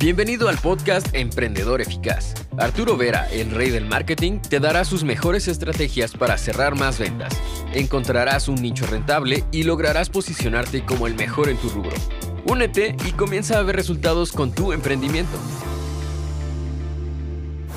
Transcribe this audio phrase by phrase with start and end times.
[0.00, 2.34] Bienvenido al podcast Emprendedor Eficaz.
[2.56, 7.36] Arturo Vera, el rey del marketing, te dará sus mejores estrategias para cerrar más ventas.
[7.74, 11.96] Encontrarás un nicho rentable y lograrás posicionarte como el mejor en tu rubro.
[12.44, 15.36] Únete y comienza a ver resultados con tu emprendimiento.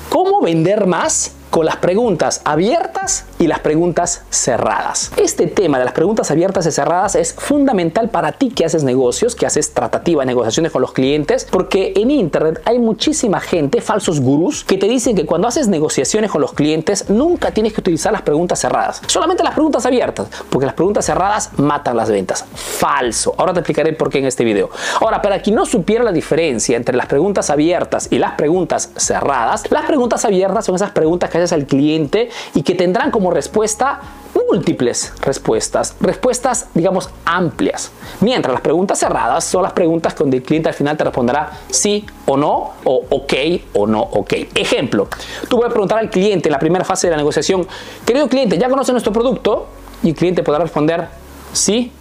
[0.08, 1.34] ¿Cómo vender más?
[1.52, 5.10] con las preguntas abiertas y las preguntas cerradas.
[5.16, 9.34] Este tema de las preguntas abiertas y cerradas es fundamental para ti que haces negocios,
[9.34, 14.62] que haces tratativa, negociaciones con los clientes, porque en Internet hay muchísima gente, falsos gurús,
[14.62, 18.22] que te dicen que cuando haces negociaciones con los clientes nunca tienes que utilizar las
[18.22, 22.44] preguntas cerradas, solamente las preguntas abiertas, porque las preguntas cerradas matan las ventas.
[22.54, 23.34] Falso.
[23.38, 24.70] Ahora te explicaré por qué en este video.
[25.00, 29.68] Ahora, para quien no supiera la diferencia entre las preguntas abiertas y las preguntas cerradas,
[29.68, 34.00] las preguntas abiertas son esas preguntas que al cliente y que tendrán como respuesta
[34.52, 37.90] múltiples respuestas, respuestas digamos amplias.
[38.20, 42.04] Mientras las preguntas cerradas son las preguntas donde el cliente al final te responderá sí
[42.26, 43.32] o no, o ok
[43.74, 44.34] o no ok.
[44.54, 45.08] Ejemplo,
[45.48, 47.66] tú puedes preguntar al cliente en la primera fase de la negociación,
[48.04, 49.68] querido cliente, ¿ya conoce nuestro producto?
[50.02, 51.08] Y el cliente podrá responder
[51.52, 51.92] sí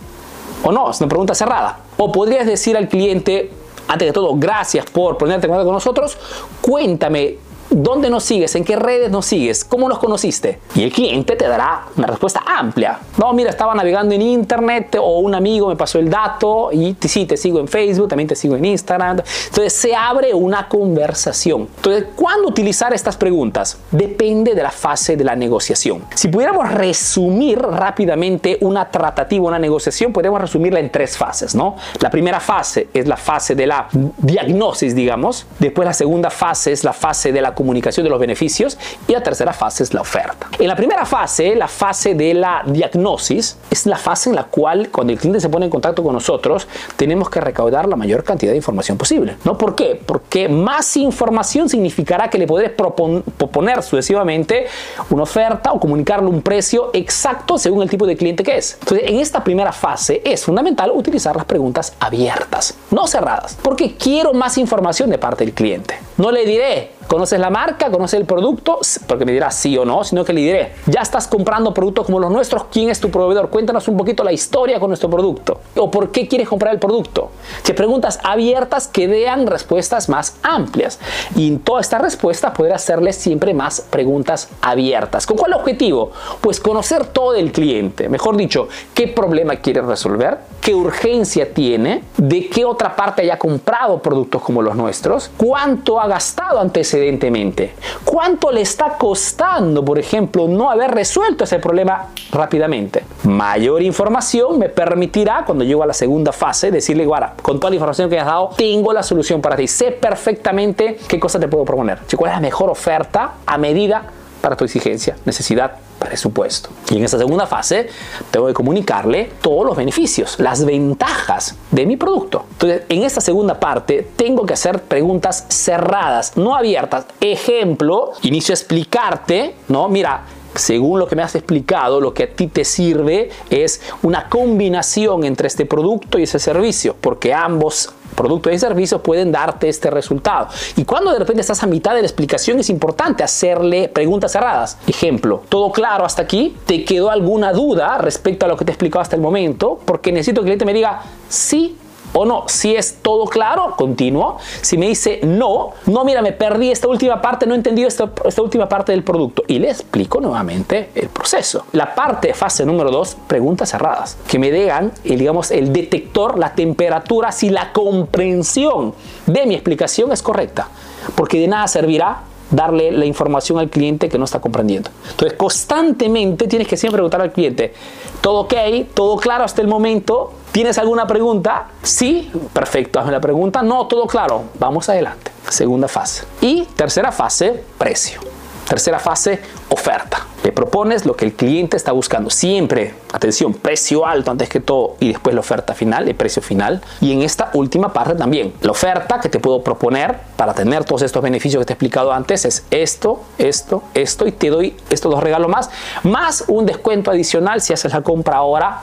[0.64, 1.80] o no, es una pregunta cerrada.
[1.98, 3.52] O podrías decir al cliente,
[3.88, 6.18] antes de todo, gracias por ponerte en contacto con nosotros,
[6.62, 7.38] cuéntame
[7.74, 8.54] ¿Dónde nos sigues?
[8.56, 9.64] ¿En qué redes nos sigues?
[9.64, 10.60] ¿Cómo nos conociste?
[10.76, 13.00] Y el cliente te dará una respuesta amplia.
[13.18, 17.26] No, mira, estaba navegando en internet o un amigo me pasó el dato y sí,
[17.26, 19.22] te sigo en Facebook, también te sigo en Instagram.
[19.48, 21.70] Entonces se abre una conversación.
[21.78, 23.78] Entonces, ¿cuándo utilizar estas preguntas?
[23.90, 26.04] Depende de la fase de la negociación.
[26.14, 31.78] Si pudiéramos resumir rápidamente una tratativa, una negociación, podríamos resumirla en tres fases, ¿no?
[32.02, 35.46] La primera fase es la fase de la diagnosis, digamos.
[35.58, 39.22] Después la segunda fase es la fase de la comunicación de los beneficios y la
[39.22, 40.48] tercera fase es la oferta.
[40.58, 44.90] En la primera fase, la fase de la diagnosis, es la fase en la cual
[44.90, 48.52] cuando el cliente se pone en contacto con nosotros, tenemos que recaudar la mayor cantidad
[48.52, 49.36] de información posible.
[49.44, 49.58] ¿No?
[49.58, 50.02] ¿Por qué?
[50.04, 54.66] Porque más información significará que le podés proponer sucesivamente
[55.10, 58.78] una oferta o comunicarle un precio exacto según el tipo de cliente que es.
[58.80, 64.34] Entonces, en esta primera fase es fundamental utilizar las preguntas abiertas, no cerradas, porque quiero
[64.34, 66.00] más información de parte del cliente.
[66.18, 67.92] No le diré, ¿conoces la marca?
[67.92, 68.80] ¿Conoces el producto?
[69.06, 72.22] Porque me dirá sí o no, sino que le diré, ya estás comprando productos como
[72.22, 73.50] los nuestros, ¿quién es tu proveedor?
[73.50, 77.32] Cuéntanos un poquito la historia con nuestro producto o por qué quieres comprar el producto.
[77.64, 81.00] Si preguntas abiertas que dean respuestas más amplias
[81.36, 85.26] y en toda esta respuesta poder hacerle siempre más preguntas abiertas.
[85.26, 86.12] ¿Con cuál objetivo?
[86.40, 92.48] Pues conocer todo el cliente, mejor dicho, qué problema quiere resolver, qué urgencia tiene, de
[92.48, 97.74] qué otra parte haya comprado productos como los nuestros, cuánto ha gastado antecedentemente,
[98.06, 103.04] cuánto le está costando, por ejemplo, no haber resuelto ese problema rápidamente.
[103.24, 107.76] Mayor información me permitirá, cuando llego a la segunda fase, decirle, guara, con toda la
[107.76, 109.68] información que has dado, tengo la solución para ti.
[109.68, 112.00] Sé perfectamente qué cosa te puedo proponer.
[112.16, 114.04] ¿Cuál es la mejor oferta a medida
[114.42, 116.70] para tu exigencia, necesidad, presupuesto.
[116.90, 117.88] Y en esta segunda fase
[118.32, 122.46] tengo que comunicarle todos los beneficios, las ventajas de mi producto.
[122.52, 127.06] Entonces, en esta segunda parte tengo que hacer preguntas cerradas, no abiertas.
[127.22, 129.88] Ejemplo, inicio a explicarte, ¿no?
[129.88, 130.26] Mira,
[130.56, 135.24] según lo que me has explicado, lo que a ti te sirve es una combinación
[135.24, 140.48] entre este producto y ese servicio, porque ambos productos y servicios pueden darte este resultado.
[140.78, 144.78] Y cuando de repente estás a mitad de la explicación es importante hacerle preguntas cerradas.
[144.86, 146.56] Ejemplo, ¿todo claro hasta aquí?
[146.66, 149.80] ¿Te quedó alguna duda respecto a lo que te he explicado hasta el momento?
[149.86, 151.78] Porque necesito que el cliente me diga sí
[152.14, 152.46] o no.
[152.48, 154.38] Si es todo claro, continúo.
[154.62, 158.12] Si me dice no, no, mira, me perdí esta última parte, no he entendido esta,
[158.26, 159.44] esta última parte del producto.
[159.48, 161.66] Y le explico nuevamente el proceso.
[161.74, 164.18] La parte fase número dos, preguntas cerradas.
[164.28, 168.94] Que me digan, el, digamos, el detector, la temperatura, si la comprensión
[169.26, 170.70] de mi explicación es correcta.
[171.16, 174.90] Porque de nada servirá darle la información al cliente que no está comprendiendo.
[175.10, 177.74] Entonces, constantemente tienes que siempre preguntar al cliente,
[178.20, 178.54] ¿todo ok?
[178.94, 180.34] ¿Todo claro hasta el momento?
[180.52, 181.68] ¿Tienes alguna pregunta?
[181.82, 183.64] Sí, perfecto, hazme la pregunta.
[183.64, 184.44] No, todo claro.
[184.60, 185.32] Vamos adelante.
[185.48, 186.26] Segunda fase.
[186.42, 188.20] Y tercera fase, precio.
[188.68, 189.40] Tercera fase,
[189.70, 190.28] oferta.
[190.44, 192.30] Le propones lo que el cliente está buscando.
[192.30, 196.82] Siempre, atención, precio alto antes que todo y después la oferta final, el precio final.
[197.00, 201.04] Y en esta última parte también, la oferta que te puedo proponer para tener todos
[201.04, 205.12] estos beneficios que te he explicado antes es esto, esto, esto y te doy estos
[205.12, 205.70] dos regalos más,
[206.04, 208.82] más un descuento adicional si haces la compra ahora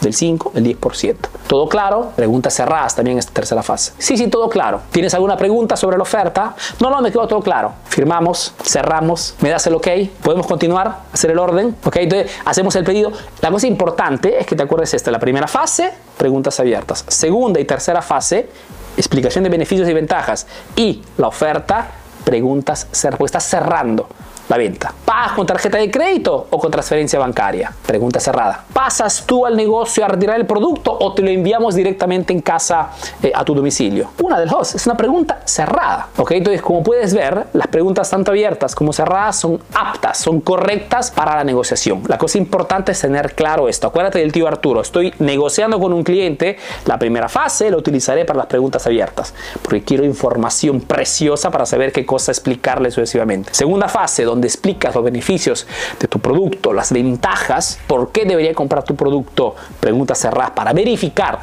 [0.00, 1.16] del 5, el 10%.
[1.46, 2.12] ¿Todo claro?
[2.16, 3.92] Preguntas cerradas también en esta tercera fase.
[3.98, 4.80] Sí, sí, todo claro.
[4.90, 6.54] ¿Tienes alguna pregunta sobre la oferta?
[6.80, 7.72] No, no, me quedó todo claro.
[7.88, 9.88] Firmamos, cerramos, me das el ok,
[10.22, 13.12] podemos continuar, hacer el orden, ok, entonces hacemos el pedido.
[13.40, 17.04] La cosa importante es que te acuerdes esta, la primera fase, preguntas abiertas.
[17.08, 18.48] Segunda y tercera fase,
[18.96, 21.88] explicación de beneficios y ventajas y la oferta,
[22.24, 24.08] preguntas, porque estás cerrando
[24.48, 24.92] la venta.
[25.04, 27.72] ¿Pagas con tarjeta de crédito o con transferencia bancaria?
[27.86, 28.64] Pregunta cerrada.
[28.72, 32.90] ¿Pasas tú al negocio a retirar el producto o te lo enviamos directamente en casa
[33.22, 34.10] eh, a tu domicilio?
[34.22, 34.74] Una de las dos.
[34.74, 36.08] Es una pregunta cerrada.
[36.16, 36.32] ¿ok?
[36.32, 41.36] Entonces, como puedes ver, las preguntas tanto abiertas como cerradas son aptas, son correctas para
[41.36, 42.02] la negociación.
[42.08, 43.86] La cosa importante es tener claro esto.
[43.86, 44.80] Acuérdate del tío Arturo.
[44.80, 46.56] Estoy negociando con un cliente.
[46.84, 51.92] La primera fase la utilizaré para las preguntas abiertas porque quiero información preciosa para saber
[51.92, 53.52] qué cosa explicarle sucesivamente.
[53.52, 55.66] Segunda fase, donde donde explicas los beneficios
[55.98, 61.40] de tu producto, las ventajas, por qué debería comprar tu producto, preguntas cerradas para verificar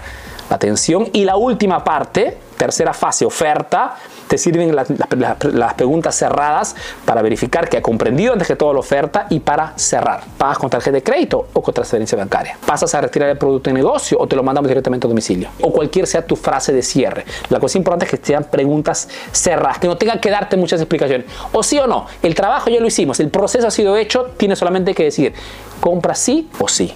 [0.55, 1.07] atención.
[1.13, 3.95] Y la última parte, tercera fase, oferta,
[4.27, 9.27] te sirven las, preguntas cerradas para verificar que ha comprendido antes que todo la oferta
[9.29, 10.21] y para cerrar.
[10.37, 12.57] ¿Pagas con tarjeta de crédito o con transferencia bancaria?
[12.65, 15.49] ¿Pasas a retirar el producto de negocio o te lo mandamos directamente a domicilio?
[15.61, 17.25] O cualquier sea tu frase de cierre.
[17.49, 21.27] La cosa importante es que sean preguntas cerradas, que no tengan que darte muchas explicaciones.
[21.51, 24.59] O sí o no, el trabajo ya lo hicimos, el proceso ha sido hecho, tienes
[24.59, 25.33] solamente que decir,
[25.79, 26.95] compra sí o sí.